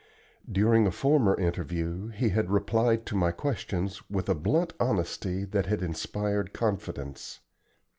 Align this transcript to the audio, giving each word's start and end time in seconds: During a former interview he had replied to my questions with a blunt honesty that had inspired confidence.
During 0.51 0.87
a 0.87 0.91
former 0.91 1.39
interview 1.39 2.07
he 2.07 2.29
had 2.29 2.49
replied 2.49 3.05
to 3.05 3.15
my 3.15 3.29
questions 3.31 4.01
with 4.09 4.27
a 4.29 4.33
blunt 4.33 4.73
honesty 4.79 5.45
that 5.45 5.67
had 5.67 5.83
inspired 5.83 6.53
confidence. 6.53 7.39